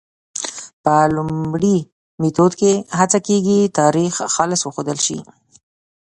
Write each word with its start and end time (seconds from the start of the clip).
په 0.83 0.95
لومړي 1.15 1.77
میتود 2.21 2.51
کې 2.59 2.73
هڅه 2.99 3.19
کېږي 3.27 3.59
تاریخ 3.79 4.13
خالص 4.33 4.61
وښودل 4.63 4.99
شي. 5.05 5.17